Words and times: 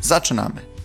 Zaczynamy! 0.00 0.78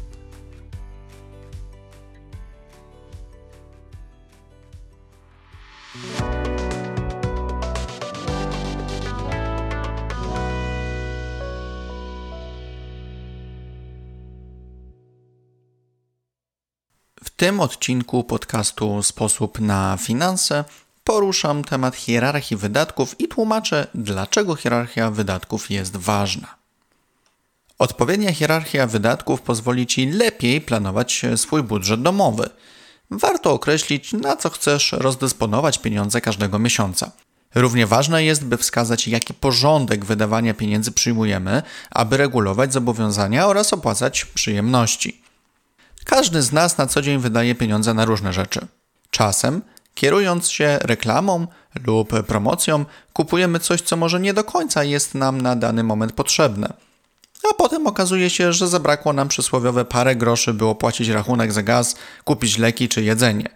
W 17.24 17.30
tym 17.36 17.60
odcinku 17.60 18.24
podcastu 18.24 19.04
Sposób 19.04 19.60
na 19.60 19.98
finanse 20.02 20.66
poruszam 21.04 21.64
temat 21.64 21.96
hierarchii 21.96 22.58
wydatków 22.58 23.20
i 23.22 23.28
tłumaczę, 23.28 23.88
dlaczego 23.96 24.56
hierarchia 24.56 25.12
wydatków 25.12 25.72
jest 25.72 25.98
ważna. 25.98 26.63
Odpowiednia 27.80 28.34
hierarchia 28.34 28.88
wydatków 28.88 29.42
pozwoli 29.42 29.88
Ci 29.88 30.06
lepiej 30.06 30.62
planować 30.62 31.22
swój 31.36 31.64
budżet 31.64 32.02
domowy. 32.02 32.50
Warto 33.12 33.52
określić, 33.52 34.14
na 34.14 34.36
co 34.36 34.50
chcesz 34.50 34.92
rozdysponować 34.92 35.78
pieniądze 35.78 36.22
każdego 36.22 36.60
miesiąca. 36.60 37.12
Równie 37.56 37.88
ważne 37.88 38.24
jest, 38.24 38.46
by 38.46 38.58
wskazać, 38.58 39.08
jaki 39.08 39.34
porządek 39.34 40.06
wydawania 40.06 40.54
pieniędzy 40.54 40.92
przyjmujemy, 40.92 41.62
aby 41.92 42.18
regulować 42.18 42.74
zobowiązania 42.74 43.48
oraz 43.48 43.74
opłacać 43.74 44.26
przyjemności. 44.26 45.22
Każdy 46.06 46.42
z 46.42 46.52
nas 46.52 46.78
na 46.78 46.88
co 46.88 47.02
dzień 47.02 47.20
wydaje 47.20 47.56
pieniądze 47.56 47.94
na 47.94 48.06
różne 48.06 48.34
rzeczy. 48.34 48.68
Czasem, 49.10 49.62
kierując 49.96 50.50
się 50.50 50.80
reklamą 50.82 51.48
lub 51.86 52.24
promocją, 52.24 52.86
kupujemy 53.14 53.60
coś, 53.60 53.82
co 53.82 53.98
może 53.98 54.20
nie 54.20 54.34
do 54.34 54.44
końca 54.44 54.84
jest 54.84 55.16
nam 55.16 55.42
na 55.42 55.56
dany 55.56 55.84
moment 55.84 56.14
potrzebne. 56.14 56.74
A 57.50 57.54
potem 57.54 57.88
okazuje 57.88 58.30
się, 58.30 58.54
że 58.54 58.68
zabrakło 58.68 59.14
nam 59.14 59.28
przysłowiowe 59.28 59.86
parę 59.86 60.16
groszy, 60.16 60.54
by 60.54 60.66
opłacić 60.66 61.08
rachunek 61.08 61.54
za 61.54 61.64
gaz, 61.64 61.96
kupić 62.24 62.58
leki 62.58 62.90
czy 62.90 63.04
jedzenie. 63.04 63.50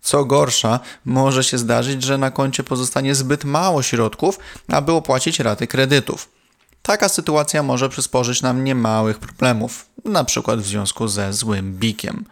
Co 0.00 0.24
gorsza, 0.24 0.80
może 1.04 1.44
się 1.44 1.58
zdarzyć, 1.58 2.02
że 2.02 2.18
na 2.18 2.30
koncie 2.30 2.62
pozostanie 2.62 3.14
zbyt 3.14 3.44
mało 3.44 3.82
środków, 3.82 4.38
aby 4.68 4.92
opłacić 4.92 5.40
raty 5.40 5.66
kredytów. 5.66 6.28
Taka 6.82 7.08
sytuacja 7.08 7.62
może 7.62 7.88
przysporzyć 7.88 8.42
nam 8.42 8.64
niemałych 8.64 9.18
problemów, 9.18 9.86
na 10.04 10.24
przykład 10.24 10.60
w 10.60 10.66
związku 10.66 11.08
ze 11.08 11.32
złym 11.32 11.74
bikiem. 11.74 12.24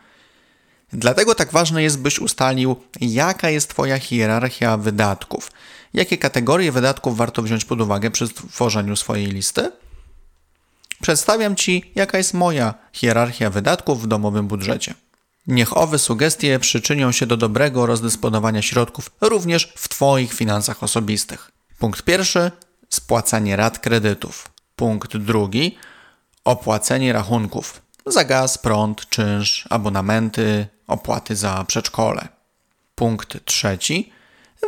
Dlatego 0.93 1.35
tak 1.35 1.53
ważne 1.53 1.83
jest, 1.83 1.99
byś 1.99 2.19
ustalił, 2.19 2.77
jaka 3.01 3.51
jest 3.51 3.69
Twoja 3.69 3.99
hierarchia 3.99 4.77
wydatków. 4.77 5.53
Jakie 5.95 6.19
kategorie 6.19 6.73
wydatków 6.73 7.17
warto 7.17 7.43
wziąć 7.43 7.65
pod 7.65 7.81
uwagę 7.81 8.11
przy 8.11 8.29
tworzeniu 8.29 8.97
swojej 8.97 9.27
listy? 9.27 9.73
Przedstawiam 11.03 11.57
Ci, 11.57 11.93
jaka 11.95 12.19
jest 12.19 12.35
moja 12.35 12.75
hierarchia 12.93 13.51
wydatków 13.51 14.03
w 14.03 14.07
domowym 14.07 14.49
budżecie. 14.49 14.95
Niech 15.47 15.77
owe 15.77 15.99
sugestie 15.99 16.59
przyczynią 16.59 17.13
się 17.13 17.27
do 17.27 17.37
dobrego 17.37 17.87
rozdysponowania 17.87 18.63
środków 18.63 19.11
również 19.21 19.73
w 19.77 19.89
Twoich 19.89 20.33
finansach 20.33 20.83
osobistych. 20.83 21.51
Punkt 21.79 22.03
pierwszy 22.03 22.51
spłacanie 22.89 23.57
rat 23.57 23.79
kredytów. 23.79 24.49
Punkt 24.77 25.17
drugi 25.17 25.77
opłacenie 26.45 27.13
rachunków 27.13 27.83
za 28.07 28.25
gaz, 28.25 28.59
prąd, 28.59 29.09
czynsz, 29.09 29.67
abonamenty, 29.71 30.67
opłaty 30.87 31.37
za 31.37 31.65
przedszkole. 31.65 32.29
Punkt 32.95 33.45
trzeci 33.45 34.13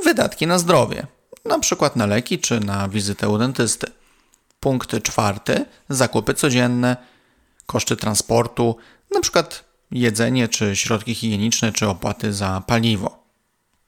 wydatki 0.04 0.46
na 0.46 0.58
zdrowie, 0.58 1.06
na 1.44 1.58
przykład 1.58 1.96
na 1.96 2.06
leki 2.06 2.38
czy 2.38 2.60
na 2.60 2.88
wizytę 2.88 3.28
u 3.28 3.38
dentysty. 3.38 3.86
Punkt 4.64 5.02
czwarty 5.02 5.64
zakupy 5.88 6.34
codzienne, 6.34 6.96
koszty 7.66 7.96
transportu, 7.96 8.76
przykład 9.20 9.64
jedzenie 9.90 10.48
czy 10.48 10.76
środki 10.76 11.14
higieniczne 11.14 11.72
czy 11.72 11.88
opłaty 11.88 12.32
za 12.32 12.62
paliwo. 12.66 13.24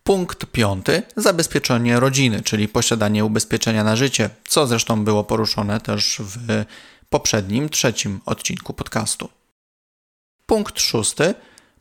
Punkt 0.05 0.47
piąty 0.47 1.03
zabezpieczenie 1.17 2.01
rodziny, 2.01 2.43
czyli 2.43 2.69
posiadanie 2.69 3.25
ubezpieczenia 3.25 3.85
na 3.85 3.97
życie, 3.97 4.31
co 4.49 4.67
zresztą 4.67 5.05
było 5.05 5.25
poruszone 5.25 5.81
też 5.81 6.21
w 6.25 6.65
poprzednim, 7.11 7.69
trzecim 7.69 8.21
odcinku 8.27 8.73
podcastu. 8.73 9.29
Punkt 10.47 10.81
szósty 10.81 11.35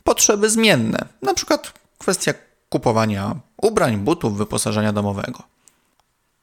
potrzeby 0.04 0.50
zmienne, 0.50 1.06
przykład 1.34 1.74
kwestia 1.98 2.34
kupowania 2.70 3.36
ubrań, 3.58 3.98
butów, 3.98 4.38
wyposażenia 4.38 4.94
domowego. 4.94 5.44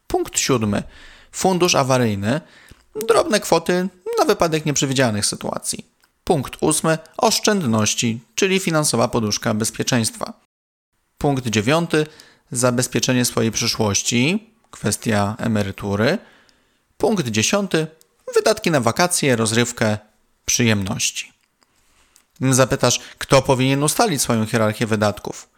Punkt 0.07 0.39
siódmy 0.39 0.83
fundusz 1.32 1.75
awaryjny, 1.75 2.41
drobne 3.09 3.41
kwoty 3.41 3.88
na 4.19 4.25
wypadek 4.25 4.66
nieprzewidzianych 4.66 5.26
sytuacji. 5.26 5.87
Punkt 6.25 6.56
ósmy 6.60 6.98
oszczędności, 7.16 8.20
czyli 8.34 8.60
finansowa 8.60 9.09
poduszka 9.09 9.54
bezpieczeństwa. 9.54 10.32
Punkt 11.19 11.47
dziewiąty 11.47 12.06
zabezpieczenie 12.53 13.25
swojej 13.25 13.50
przyszłości, 13.50 14.50
kwestia 14.70 15.37
emerytury. 15.38 16.19
Punkt 16.98 17.28
dziesiąty 17.28 17.87
wydatki 18.34 18.70
na 18.70 18.81
wakacje, 18.81 19.37
rozrywkę, 19.37 19.99
przyjemności. 20.47 21.32
Zapytasz, 22.41 23.00
kto 23.19 23.43
powinien 23.43 23.82
ustalić 23.82 24.22
swoją 24.22 24.47
hierarchię 24.47 24.87
wydatków? 24.87 25.49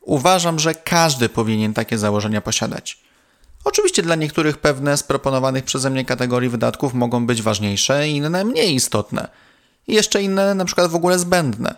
Uważam, 0.00 0.58
że 0.58 0.74
każdy 0.74 1.28
powinien 1.28 1.74
takie 1.74 1.98
założenia 1.98 2.40
posiadać. 2.40 2.98
Oczywiście 3.70 4.02
dla 4.02 4.14
niektórych 4.14 4.58
pewne 4.58 4.96
z 4.96 5.02
proponowanych 5.02 5.64
przeze 5.64 5.90
mnie 5.90 6.04
kategorii 6.04 6.48
wydatków 6.48 6.94
mogą 6.94 7.26
być 7.26 7.42
ważniejsze, 7.42 8.08
inne 8.08 8.44
mniej 8.44 8.74
istotne. 8.74 9.28
I 9.88 9.94
jeszcze 9.94 10.22
inne 10.22 10.54
na 10.54 10.64
przykład 10.64 10.90
w 10.90 10.94
ogóle 10.94 11.18
zbędne. 11.18 11.74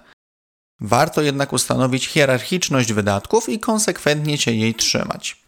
Warto 0.81 1.23
jednak 1.23 1.53
ustanowić 1.53 2.07
hierarchiczność 2.07 2.93
wydatków 2.93 3.49
i 3.49 3.59
konsekwentnie 3.59 4.39
się 4.39 4.53
jej 4.53 4.75
trzymać. 4.75 5.43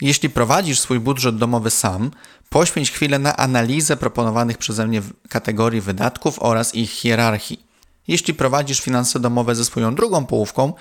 Jeśli 0.00 0.30
prowadzisz 0.30 0.80
swój 0.80 1.00
budżet 1.00 1.36
domowy 1.36 1.70
sam, 1.70 2.10
poświęć 2.48 2.90
chwilę 2.90 3.18
na 3.18 3.36
analizę 3.36 3.96
proponowanych 3.96 4.58
przeze 4.58 4.86
mnie 4.86 5.02
kategorii 5.28 5.80
wydatków 5.80 6.42
oraz 6.42 6.74
ich 6.74 6.90
hierarchii. 6.90 7.66
Jeśli 8.08 8.34
prowadzisz 8.34 8.80
finanse 8.80 9.20
domowe 9.20 9.54
ze 9.54 9.64
swoją 9.64 9.94
drugą 9.94 10.26
połówką, 10.26 10.72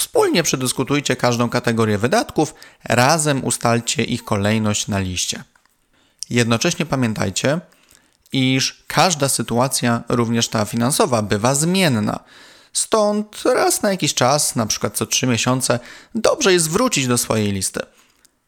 wspólnie 0.00 0.42
przedyskutujcie 0.42 1.16
każdą 1.16 1.48
kategorię 1.48 1.98
wydatków, 1.98 2.54
razem 2.84 3.44
ustalcie 3.44 4.04
ich 4.04 4.24
kolejność 4.24 4.88
na 4.88 4.98
liście. 4.98 5.44
Jednocześnie 6.30 6.86
pamiętajcie, 6.86 7.60
iż 8.32 8.84
każda 8.86 9.28
sytuacja, 9.28 10.02
również 10.08 10.48
ta 10.48 10.64
finansowa, 10.64 11.22
bywa 11.22 11.54
zmienna. 11.54 12.20
Stąd 12.72 13.42
raz 13.44 13.82
na 13.82 13.90
jakiś 13.90 14.14
czas, 14.14 14.56
na 14.56 14.66
przykład 14.66 14.96
co 14.96 15.06
3 15.06 15.26
miesiące, 15.26 15.80
dobrze 16.14 16.52
jest 16.52 16.70
wrócić 16.70 17.06
do 17.06 17.18
swojej 17.18 17.52
listy. 17.52 17.80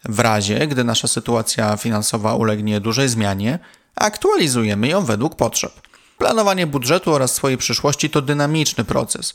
W 0.05 0.21
razie, 0.21 0.67
gdy 0.67 0.85
nasza 0.85 1.09
sytuacja 1.09 1.77
finansowa 1.77 2.35
ulegnie 2.35 2.81
dużej 2.81 3.09
zmianie, 3.09 3.59
aktualizujemy 3.95 4.89
ją 4.89 5.05
według 5.05 5.37
potrzeb. 5.37 5.73
Planowanie 6.19 6.67
budżetu 6.67 7.13
oraz 7.13 7.35
swojej 7.35 7.59
przyszłości 7.59 8.11
to 8.11 8.23
dynamiczny 8.23 8.85
proces. 8.85 9.35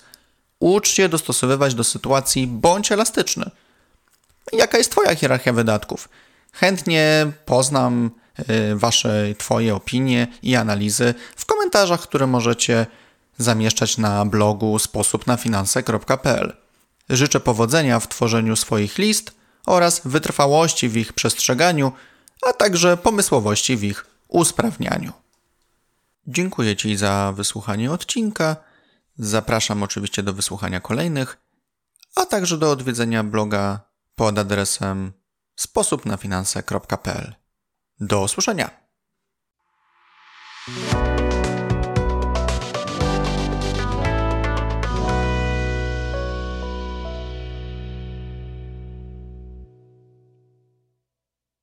Ucz 0.59 0.89
się 0.89 1.09
dostosowywać 1.09 1.75
do 1.75 1.83
sytuacji, 1.83 2.48
bądź 2.48 2.92
elastyczny. 2.92 3.51
Jaka 4.54 4.77
jest 4.77 4.92
Twoja 4.92 5.15
hierarchia 5.15 5.54
wydatków? 5.54 6.09
Chętnie 6.54 7.31
poznam 7.45 8.12
y, 8.39 8.75
Wasze, 8.75 9.25
Twoje 9.38 9.75
opinie 9.75 10.27
i 10.44 10.56
analizy 10.56 11.13
w 11.36 11.45
komentarzach, 11.45 12.01
które 12.01 12.27
możecie 12.27 12.86
zamieszczać 13.38 13.98
na 13.98 14.25
blogu 14.25 14.80
sposobnafinanse.pl. 14.80 16.54
Życzę 17.10 17.39
powodzenia 17.39 18.00
w 18.00 18.07
tworzeniu 18.07 18.56
swoich 18.56 18.98
list 18.98 19.31
oraz 19.65 20.01
wytrwałości 20.06 20.89
w 20.89 20.98
ich 20.98 21.13
przestrzeganiu, 21.13 21.92
a 22.50 22.53
także 22.53 22.98
pomysłowości 22.98 23.77
w 23.77 23.83
ich 23.83 24.06
usprawnianiu. 24.27 25.12
Dziękuję 26.27 26.75
Ci 26.75 26.98
za 26.98 27.33
wysłuchanie 27.36 27.92
odcinka. 27.92 28.56
Zapraszam 29.17 29.83
oczywiście 29.83 30.23
do 30.23 30.33
wysłuchania 30.33 30.79
kolejnych, 30.79 31.37
a 32.15 32.25
także 32.25 32.57
do 32.57 32.71
odwiedzenia 32.71 33.23
bloga 33.23 33.79
pod 34.15 34.37
adresem 34.37 35.13
sposobnafinanse.pl. 35.55 37.35
Do 37.99 38.21
usłyszenia! 38.21 38.87